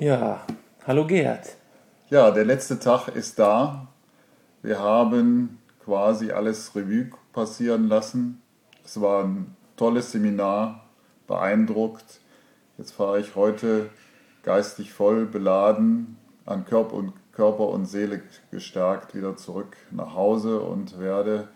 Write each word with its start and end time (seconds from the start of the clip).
Ja, 0.00 0.46
hallo 0.86 1.08
Gerd. 1.08 1.56
Ja, 2.08 2.30
der 2.30 2.44
letzte 2.44 2.78
Tag 2.78 3.08
ist 3.08 3.36
da. 3.36 3.88
Wir 4.62 4.78
haben 4.78 5.58
quasi 5.84 6.30
alles 6.30 6.76
Revue 6.76 7.10
passieren 7.32 7.88
lassen. 7.88 8.40
Es 8.84 9.00
war 9.00 9.24
ein 9.24 9.56
tolles 9.76 10.12
Seminar, 10.12 10.84
beeindruckt. 11.26 12.20
Jetzt 12.76 12.92
fahre 12.92 13.18
ich 13.18 13.34
heute 13.34 13.90
geistig 14.44 14.92
voll 14.92 15.26
beladen, 15.26 16.16
an 16.46 16.64
Körper 16.64 16.94
und, 16.94 17.12
Körper 17.32 17.66
und 17.66 17.86
Seele 17.86 18.22
gestärkt 18.52 19.16
wieder 19.16 19.36
zurück 19.36 19.76
nach 19.90 20.14
Hause 20.14 20.60
und 20.60 21.00
werde 21.00 21.48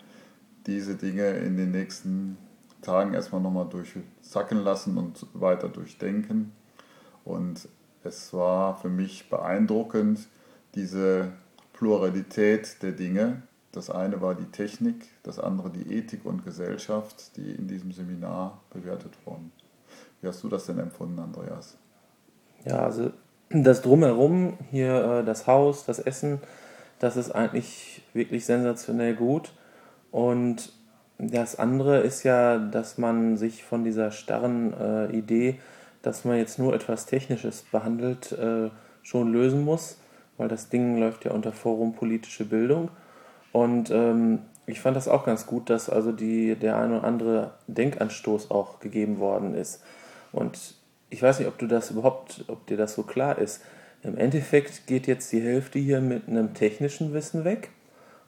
diese 0.66 0.96
Dinge 0.96 1.30
in 1.30 1.56
den 1.56 1.70
nächsten 1.70 2.38
Tagen 2.80 3.14
erstmal 3.14 3.40
nochmal 3.40 3.68
durchsacken 3.68 4.64
lassen 4.64 4.98
und 4.98 5.26
weiter 5.32 5.68
durchdenken. 5.68 6.50
Und 7.24 7.68
es 8.04 8.32
war 8.32 8.76
für 8.76 8.88
mich 8.88 9.28
beeindruckend, 9.30 10.28
diese 10.74 11.32
Pluralität 11.72 12.82
der 12.82 12.92
Dinge. 12.92 13.42
Das 13.72 13.90
eine 13.90 14.20
war 14.20 14.34
die 14.34 14.50
Technik, 14.50 15.08
das 15.22 15.38
andere 15.38 15.70
die 15.70 15.94
Ethik 15.94 16.24
und 16.24 16.44
Gesellschaft, 16.44 17.36
die 17.36 17.52
in 17.52 17.68
diesem 17.68 17.92
Seminar 17.92 18.60
bewertet 18.70 19.12
wurden. 19.24 19.52
Wie 20.20 20.28
hast 20.28 20.42
du 20.44 20.48
das 20.48 20.66
denn 20.66 20.78
empfunden, 20.78 21.18
Andreas? 21.18 21.76
Ja, 22.64 22.80
also 22.84 23.10
das 23.50 23.82
Drumherum, 23.82 24.58
hier 24.70 25.20
äh, 25.20 25.24
das 25.24 25.46
Haus, 25.46 25.84
das 25.84 25.98
Essen, 25.98 26.40
das 26.98 27.16
ist 27.16 27.32
eigentlich 27.32 28.02
wirklich 28.14 28.44
sensationell 28.46 29.14
gut. 29.14 29.52
Und 30.10 30.72
das 31.18 31.58
andere 31.58 32.00
ist 32.00 32.22
ja, 32.22 32.58
dass 32.58 32.98
man 32.98 33.36
sich 33.36 33.64
von 33.64 33.84
dieser 33.84 34.10
starren 34.10 34.72
äh, 34.74 35.06
Idee, 35.16 35.58
dass 36.02 36.24
man 36.24 36.36
jetzt 36.36 36.58
nur 36.58 36.74
etwas 36.74 37.06
Technisches 37.06 37.62
behandelt, 37.62 38.32
äh, 38.32 38.70
schon 39.02 39.32
lösen 39.32 39.64
muss, 39.64 39.98
weil 40.36 40.48
das 40.48 40.68
Ding 40.68 40.98
läuft 40.98 41.24
ja 41.24 41.32
unter 41.32 41.52
Forum 41.52 41.94
politische 41.94 42.44
Bildung. 42.44 42.90
Und 43.52 43.90
ähm, 43.90 44.40
ich 44.66 44.80
fand 44.80 44.96
das 44.96 45.08
auch 45.08 45.24
ganz 45.24 45.46
gut, 45.46 45.70
dass 45.70 45.90
also 45.90 46.12
die, 46.12 46.54
der 46.54 46.76
ein 46.76 46.92
oder 46.92 47.04
andere 47.04 47.54
Denkanstoß 47.66 48.50
auch 48.50 48.80
gegeben 48.80 49.18
worden 49.18 49.54
ist. 49.54 49.82
Und 50.32 50.74
ich 51.10 51.22
weiß 51.22 51.38
nicht, 51.38 51.48
ob 51.48 51.58
du 51.58 51.66
das 51.66 51.90
überhaupt, 51.90 52.44
ob 52.48 52.66
dir 52.66 52.76
das 52.76 52.94
so 52.94 53.02
klar 53.02 53.38
ist. 53.38 53.62
Im 54.02 54.16
Endeffekt 54.16 54.86
geht 54.86 55.06
jetzt 55.06 55.30
die 55.32 55.40
Hälfte 55.40 55.78
hier 55.78 56.00
mit 56.00 56.28
einem 56.28 56.54
technischen 56.54 57.12
Wissen 57.12 57.44
weg. 57.44 57.70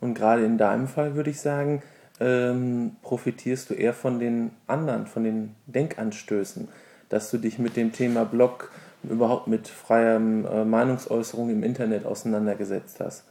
Und 0.00 0.14
gerade 0.14 0.44
in 0.44 0.59
deinem 0.59 0.86
Fall 0.86 1.14
würde 1.14 1.31
ich 1.31 1.41
sagen, 1.41 1.83
ähm, 2.20 2.97
profitierst 3.03 3.70
du 3.70 3.75
eher 3.75 3.94
von 3.94 4.19
den 4.19 4.50
anderen, 4.66 5.06
von 5.06 5.25
den 5.25 5.55
Denkanstößen, 5.66 6.69
dass 7.15 7.31
du 7.31 7.39
dich 7.39 7.61
mit 7.61 7.77
dem 7.77 7.93
Thema 7.93 8.25
Blog 8.25 8.73
überhaupt 9.05 9.47
mit 9.47 9.69
freier 9.69 10.17
äh, 10.17 10.65
Meinungsäußerung 10.65 11.48
im 11.48 11.62
Internet 11.62 12.06
auseinandergesetzt 12.06 12.98
hast. 12.98 13.23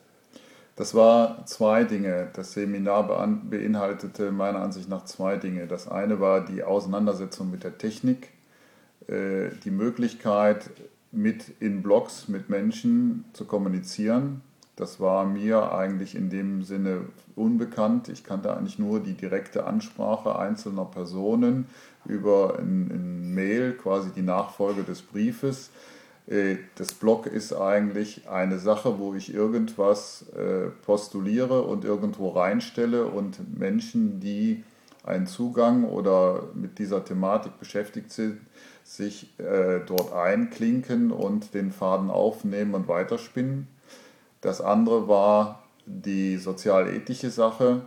Das 0.77 0.95
war 0.95 1.45
zwei 1.47 1.83
Dinge. 1.83 2.29
Das 2.31 2.53
Seminar 2.53 3.03
beinhaltete 3.43 4.31
meiner 4.31 4.59
Ansicht 4.59 4.87
nach 4.87 5.03
zwei 5.03 5.35
Dinge. 5.35 5.67
Das 5.67 5.89
eine 5.89 6.21
war 6.21 6.45
die 6.45 6.63
Auseinandersetzung 6.63 7.51
mit 7.51 7.65
der 7.65 7.77
Technik, 7.77 8.29
äh, 9.07 9.49
die 9.65 9.71
Möglichkeit, 9.71 10.69
mit 11.11 11.51
in 11.59 11.83
Blogs 11.83 12.29
mit 12.29 12.49
Menschen 12.49 13.25
zu 13.33 13.43
kommunizieren, 13.43 14.41
das 14.75 14.99
war 14.99 15.25
mir 15.25 15.71
eigentlich 15.71 16.15
in 16.15 16.29
dem 16.29 16.63
Sinne 16.63 17.01
unbekannt. 17.35 18.09
Ich 18.09 18.23
kannte 18.23 18.55
eigentlich 18.55 18.79
nur 18.79 18.99
die 18.99 19.13
direkte 19.13 19.65
Ansprache 19.65 20.37
einzelner 20.37 20.85
Personen 20.85 21.67
über 22.05 22.57
ein, 22.59 22.89
ein 22.91 23.33
Mail, 23.33 23.73
quasi 23.73 24.09
die 24.11 24.23
Nachfolge 24.23 24.83
des 24.83 25.01
Briefes. 25.01 25.69
Äh, 26.27 26.57
das 26.75 26.93
Blog 26.93 27.27
ist 27.27 27.53
eigentlich 27.53 28.27
eine 28.29 28.57
Sache, 28.57 28.97
wo 28.97 29.13
ich 29.13 29.33
irgendwas 29.33 30.25
äh, 30.35 30.69
postuliere 30.85 31.63
und 31.63 31.85
irgendwo 31.85 32.29
reinstelle 32.29 33.05
und 33.05 33.57
Menschen, 33.57 34.19
die 34.19 34.63
einen 35.03 35.27
Zugang 35.27 35.83
oder 35.83 36.43
mit 36.53 36.79
dieser 36.79 37.03
Thematik 37.03 37.59
beschäftigt 37.59 38.11
sind, 38.11 38.39
sich 38.83 39.37
äh, 39.39 39.81
dort 39.85 40.13
einklinken 40.13 41.11
und 41.11 41.53
den 41.53 41.71
Faden 41.71 42.09
aufnehmen 42.09 42.73
und 42.73 42.87
weiterspinnen. 42.87 43.67
Das 44.43 44.59
andere 44.59 45.07
war 45.07 45.63
die 45.85 46.37
sozialethische 46.37 47.29
Sache. 47.29 47.81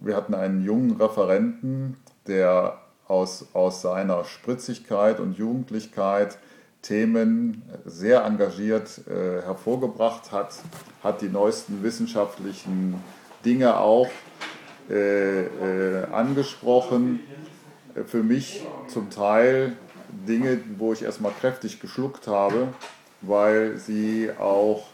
Wir 0.00 0.16
hatten 0.16 0.34
einen 0.34 0.64
jungen 0.64 1.00
Referenten, 1.00 1.96
der 2.26 2.78
aus, 3.06 3.46
aus 3.52 3.82
seiner 3.82 4.24
Spritzigkeit 4.24 5.20
und 5.20 5.38
Jugendlichkeit 5.38 6.38
Themen 6.82 7.62
sehr 7.84 8.24
engagiert 8.24 9.02
äh, 9.06 9.42
hervorgebracht 9.42 10.32
hat, 10.32 10.56
hat 11.04 11.22
die 11.22 11.28
neuesten 11.28 11.84
wissenschaftlichen 11.84 12.96
Dinge 13.44 13.78
auch 13.78 14.08
äh, 14.90 15.42
äh, 15.42 16.04
angesprochen. 16.10 17.20
Für 18.06 18.24
mich 18.24 18.66
zum 18.88 19.10
Teil 19.10 19.76
Dinge, 20.26 20.58
wo 20.78 20.92
ich 20.92 21.02
erstmal 21.02 21.32
kräftig 21.40 21.78
geschluckt 21.78 22.26
habe, 22.26 22.68
weil 23.20 23.76
sie 23.76 24.30
auch 24.36 24.91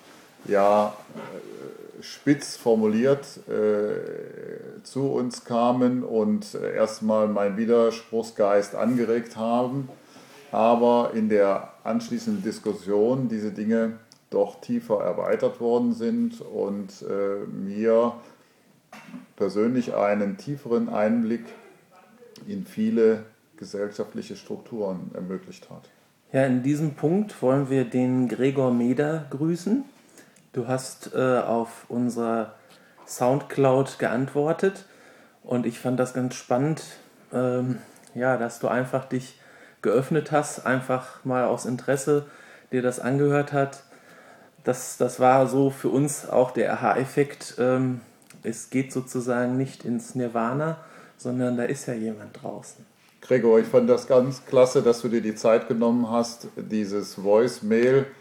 ja, 0.48 0.94
äh, 1.14 2.02
spitz 2.02 2.56
formuliert 2.56 3.40
äh, 3.48 4.82
zu 4.82 5.12
uns 5.12 5.44
kamen 5.44 6.02
und 6.02 6.54
erstmal 6.54 7.28
meinen 7.28 7.56
Widerspruchsgeist 7.56 8.74
angeregt 8.74 9.36
haben, 9.36 9.88
aber 10.52 11.12
in 11.14 11.28
der 11.28 11.72
anschließenden 11.84 12.42
Diskussion 12.42 13.28
diese 13.28 13.50
Dinge 13.50 13.98
doch 14.30 14.60
tiefer 14.60 15.00
erweitert 15.02 15.60
worden 15.60 15.92
sind 15.92 16.40
und 16.40 17.02
äh, 17.02 17.46
mir 17.46 18.14
persönlich 19.36 19.94
einen 19.94 20.36
tieferen 20.36 20.88
Einblick 20.88 21.44
in 22.46 22.64
viele 22.64 23.24
gesellschaftliche 23.56 24.36
Strukturen 24.36 25.10
ermöglicht 25.14 25.68
hat. 25.70 25.88
Ja, 26.32 26.44
in 26.44 26.62
diesem 26.62 26.94
Punkt 26.94 27.40
wollen 27.42 27.70
wir 27.70 27.84
den 27.84 28.28
Gregor 28.28 28.72
Meder 28.72 29.26
grüßen. 29.30 29.84
Du 30.52 30.66
hast 30.66 31.10
äh, 31.14 31.38
auf 31.38 31.84
unserer 31.88 32.54
Soundcloud 33.06 33.98
geantwortet 33.98 34.86
und 35.42 35.66
ich 35.66 35.78
fand 35.78 36.00
das 36.00 36.14
ganz 36.14 36.34
spannend, 36.34 36.82
ähm, 37.32 37.78
ja, 38.14 38.36
dass 38.36 38.58
du 38.58 38.68
einfach 38.68 39.04
dich 39.04 39.38
geöffnet 39.82 40.32
hast, 40.32 40.66
einfach 40.66 41.24
mal 41.24 41.44
aus 41.44 41.66
Interesse 41.66 42.26
dir 42.72 42.82
das 42.82 42.98
angehört 42.98 43.52
hat. 43.52 43.82
Das, 44.64 44.96
das 44.96 45.20
war 45.20 45.46
so 45.46 45.70
für 45.70 45.88
uns 45.88 46.28
auch 46.28 46.50
der 46.50 46.72
Aha-Effekt. 46.72 47.54
Ähm, 47.58 48.00
es 48.42 48.70
geht 48.70 48.92
sozusagen 48.92 49.56
nicht 49.56 49.84
ins 49.84 50.14
Nirvana, 50.14 50.78
sondern 51.16 51.56
da 51.56 51.64
ist 51.64 51.86
ja 51.86 51.94
jemand 51.94 52.42
draußen. 52.42 52.84
Gregor, 53.20 53.58
ich 53.58 53.66
fand 53.66 53.90
das 53.90 54.06
ganz 54.06 54.44
klasse, 54.46 54.82
dass 54.82 55.02
du 55.02 55.08
dir 55.08 55.20
die 55.20 55.34
Zeit 55.34 55.68
genommen 55.68 56.10
hast, 56.10 56.48
dieses 56.56 57.14
Voice-Mail 57.16 57.98
äh, 57.98 58.17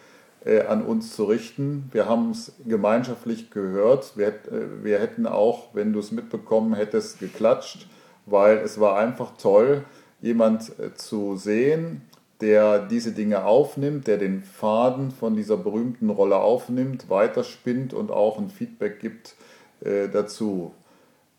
an 0.68 0.82
uns 0.84 1.16
zu 1.16 1.26
richten. 1.26 1.90
Wir 1.92 2.08
haben 2.08 2.32
es 2.32 2.54
gemeinschaftlich 2.66 3.52
gehört. 3.52 4.18
Wir, 4.18 4.28
äh, 4.28 4.84
wir 4.84 5.00
hätten 5.00 5.28
auch, 5.28 5.74
wenn 5.74 5.94
du 5.94 6.00
es 6.00 6.12
mitbekommen 6.12 6.74
hättest, 6.74 7.20
geklatscht, 7.20 7.88
weil 8.26 8.58
es 8.58 8.80
war 8.80 8.98
einfach 8.98 9.32
toll, 9.38 9.84
jemand 10.22 10.78
äh, 10.80 10.94
zu 10.94 11.36
sehen, 11.36 12.02
der 12.42 12.80
diese 12.80 13.12
Dinge 13.12 13.46
aufnimmt, 13.46 14.08
der 14.08 14.18
den 14.18 14.42
Faden 14.44 15.12
von 15.12 15.36
dieser 15.36 15.58
berühmten 15.58 16.10
Rolle 16.10 16.38
aufnimmt, 16.38 17.10
weiterspinnt 17.10 17.94
und 17.94 18.12
auch 18.12 18.38
ein 18.38 18.50
Feedback 18.50 19.00
gibt 19.00 19.36
äh, 19.82 20.08
dazu. 20.08 20.74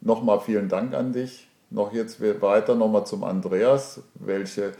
Nochmal 0.00 0.40
vielen 0.40 0.68
Dank 0.68 0.94
an 0.94 1.12
dich. 1.12 1.48
Noch 1.70 1.92
jetzt 1.92 2.20
weiter 2.40 2.74
nochmal 2.74 3.06
zum 3.06 3.24
Andreas. 3.24 4.02
Welche 4.14 4.72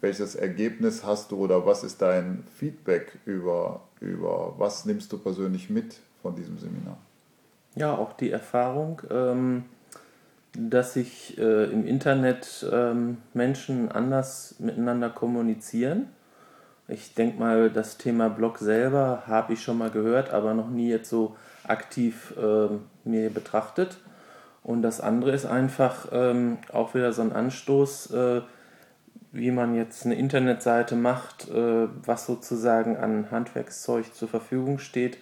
welches 0.00 0.34
Ergebnis 0.34 1.04
hast 1.04 1.30
du 1.30 1.36
oder 1.36 1.66
was 1.66 1.84
ist 1.84 2.00
dein 2.02 2.44
Feedback 2.56 3.18
über, 3.26 3.82
über 4.00 4.54
was 4.58 4.84
nimmst 4.84 5.12
du 5.12 5.18
persönlich 5.18 5.70
mit 5.70 5.96
von 6.22 6.34
diesem 6.34 6.58
Seminar? 6.58 6.96
Ja, 7.76 7.94
auch 7.94 8.14
die 8.14 8.30
Erfahrung, 8.30 9.02
ähm, 9.10 9.64
dass 10.58 10.94
sich 10.94 11.38
äh, 11.38 11.64
im 11.64 11.86
Internet 11.86 12.66
ähm, 12.70 13.18
Menschen 13.34 13.92
anders 13.92 14.56
miteinander 14.58 15.10
kommunizieren. 15.10 16.08
Ich 16.88 17.14
denke 17.14 17.38
mal, 17.38 17.70
das 17.70 17.98
Thema 17.98 18.28
Blog 18.28 18.58
selber 18.58 19.22
habe 19.28 19.52
ich 19.52 19.62
schon 19.62 19.78
mal 19.78 19.90
gehört, 19.90 20.30
aber 20.30 20.54
noch 20.54 20.68
nie 20.68 20.88
jetzt 20.88 21.08
so 21.08 21.36
aktiv 21.62 22.34
äh, 22.36 22.68
mir 23.08 23.30
betrachtet. 23.30 23.98
Und 24.64 24.82
das 24.82 25.00
andere 25.00 25.30
ist 25.30 25.46
einfach 25.46 26.08
ähm, 26.12 26.58
auch 26.72 26.94
wieder 26.94 27.12
so 27.12 27.22
ein 27.22 27.32
Anstoß, 27.32 28.10
äh, 28.10 28.40
wie 29.32 29.50
man 29.50 29.74
jetzt 29.74 30.04
eine 30.04 30.16
Internetseite 30.16 30.96
macht, 30.96 31.48
äh, 31.48 31.88
was 32.04 32.26
sozusagen 32.26 32.96
an 32.96 33.30
Handwerkszeug 33.30 34.14
zur 34.14 34.28
Verfügung 34.28 34.78
steht. 34.78 35.18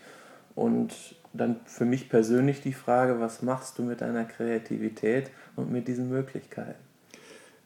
Und 0.54 1.16
dann 1.32 1.60
für 1.66 1.84
mich 1.84 2.08
persönlich 2.08 2.60
die 2.62 2.72
Frage, 2.72 3.20
was 3.20 3.42
machst 3.42 3.78
du 3.78 3.82
mit 3.82 4.00
deiner 4.00 4.24
Kreativität 4.24 5.30
und 5.56 5.70
mit 5.70 5.88
diesen 5.88 6.08
Möglichkeiten? 6.08 6.88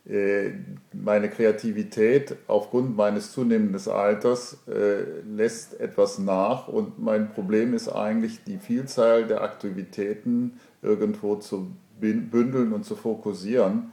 äh, 0.09 0.51
meine 0.93 1.29
Kreativität 1.31 2.37
aufgrund 2.47 2.97
meines 2.97 3.33
zunehmenden 3.33 3.93
Alters 3.93 4.59
äh, 4.67 5.21
lässt 5.25 5.79
etwas 5.81 6.19
nach 6.19 6.69
und 6.69 6.99
mein 6.99 7.33
Problem 7.33 7.75
ist 7.75 7.89
eigentlich 7.89 8.43
die 8.45 8.59
Vielzahl 8.59 9.27
der 9.27 9.43
Aktivitäten 9.43 10.59
irgendwo 10.83 11.37
zu 11.37 11.71
bündeln 12.01 12.73
und 12.73 12.85
zu 12.85 12.97
fokussieren. 12.97 13.93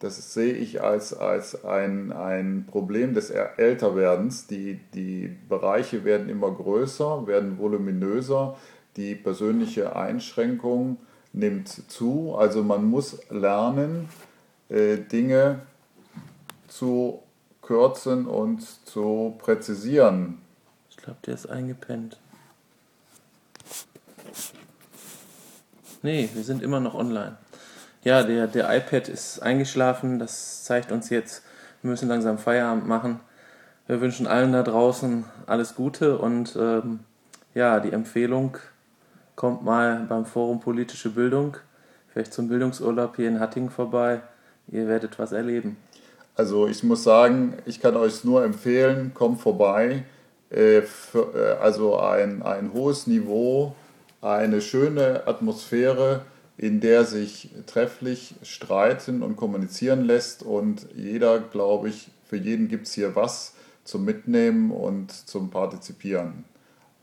Das 0.00 0.32
sehe 0.32 0.52
ich 0.52 0.80
als, 0.80 1.12
als 1.12 1.64
ein, 1.64 2.12
ein 2.12 2.66
Problem 2.70 3.14
des 3.14 3.30
Älterwerdens. 3.30 4.46
Die, 4.46 4.78
die 4.94 5.36
Bereiche 5.48 6.04
werden 6.04 6.28
immer 6.28 6.52
größer, 6.52 7.26
werden 7.26 7.58
voluminöser, 7.58 8.56
die 8.96 9.16
persönliche 9.16 9.96
Einschränkung 9.96 10.98
nimmt 11.32 11.68
zu. 11.68 12.36
Also 12.36 12.62
man 12.62 12.84
muss 12.84 13.18
lernen, 13.28 14.08
äh, 14.68 14.98
Dinge 14.98 15.60
zu 16.68 17.22
kürzen 17.62 18.26
und 18.26 18.62
zu 18.86 19.34
präzisieren. 19.38 20.38
Ich 20.90 20.96
glaube, 20.96 21.18
der 21.26 21.34
ist 21.34 21.46
eingepennt. 21.46 22.18
Nee, 26.02 26.28
wir 26.32 26.44
sind 26.44 26.62
immer 26.62 26.78
noch 26.78 26.94
online. 26.94 27.36
Ja, 28.04 28.22
der, 28.22 28.46
der 28.46 28.74
iPad 28.76 29.08
ist 29.08 29.40
eingeschlafen. 29.40 30.18
Das 30.18 30.64
zeigt 30.64 30.92
uns 30.92 31.10
jetzt, 31.10 31.42
wir 31.82 31.90
müssen 31.90 32.08
langsam 32.08 32.38
Feierabend 32.38 32.86
machen. 32.86 33.20
Wir 33.86 34.00
wünschen 34.00 34.26
allen 34.26 34.52
da 34.52 34.62
draußen 34.62 35.24
alles 35.46 35.74
Gute 35.74 36.18
und 36.18 36.56
ähm, 36.60 37.00
ja, 37.54 37.80
die 37.80 37.92
Empfehlung 37.92 38.58
kommt 39.34 39.64
mal 39.64 40.04
beim 40.08 40.26
Forum 40.26 40.60
Politische 40.60 41.10
Bildung, 41.10 41.56
vielleicht 42.08 42.34
zum 42.34 42.48
Bildungsurlaub 42.48 43.16
hier 43.16 43.28
in 43.28 43.40
Hattingen 43.40 43.70
vorbei. 43.70 44.20
Ihr 44.70 44.86
werdet 44.88 45.18
was 45.18 45.32
erleben. 45.32 45.78
Also 46.34 46.68
ich 46.68 46.84
muss 46.84 47.02
sagen, 47.02 47.54
ich 47.64 47.80
kann 47.80 47.96
euch 47.96 48.24
nur 48.24 48.44
empfehlen, 48.44 49.12
kommt 49.14 49.40
vorbei. 49.40 50.04
Äh, 50.50 50.82
für, 50.82 51.34
äh, 51.34 51.62
also 51.62 51.98
ein, 51.98 52.42
ein 52.42 52.72
hohes 52.72 53.06
Niveau, 53.06 53.74
eine 54.20 54.60
schöne 54.60 55.22
Atmosphäre, 55.26 56.22
in 56.58 56.80
der 56.80 57.04
sich 57.04 57.50
trefflich 57.66 58.34
streiten 58.42 59.22
und 59.22 59.36
kommunizieren 59.36 60.04
lässt 60.04 60.42
und 60.42 60.88
jeder, 60.94 61.38
glaube 61.38 61.88
ich, 61.88 62.10
für 62.28 62.36
jeden 62.36 62.68
gibt 62.68 62.88
es 62.88 62.92
hier 62.92 63.14
was 63.14 63.54
zum 63.84 64.04
Mitnehmen 64.04 64.72
und 64.72 65.12
zum 65.12 65.50
Partizipieren. 65.50 66.44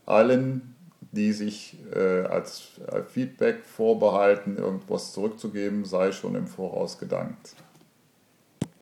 Allen, 0.04 0.76
die 1.10 1.32
sich 1.32 1.78
äh, 1.92 2.24
als 2.26 2.64
Feedback 3.08 3.64
vorbehalten, 3.64 4.56
irgendwas 4.56 5.12
zurückzugeben, 5.12 5.84
sei 5.84 6.12
schon 6.12 6.34
im 6.36 6.46
Voraus 6.46 6.98
gedankt. 6.98 7.56